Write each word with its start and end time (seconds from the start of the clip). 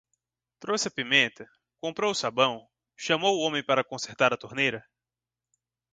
Trouxe 0.61 0.87
a 0.87 0.91
pimenta? 0.97 1.45
Comprou 1.79 2.09
o 2.11 2.15
sabão? 2.15 2.67
Chamou 2.97 3.35
o 3.37 3.41
homem 3.45 3.63
para 3.63 3.83
consertar 3.83 4.33
a 4.33 4.37
torneira? 4.37 4.83